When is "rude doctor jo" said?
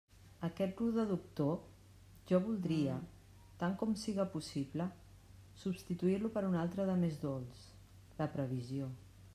0.83-2.39